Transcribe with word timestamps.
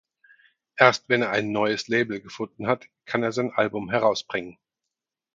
Erst 0.77 1.09
wenn 1.09 1.21
er 1.21 1.29
ein 1.29 1.51
neues 1.51 1.87
Label 1.87 2.19
gefunden 2.21 2.65
hat 2.65 2.87
kann 3.05 3.21
er 3.21 3.31
sein 3.31 3.51
Album 3.51 3.91
herausbringen. 3.91 4.57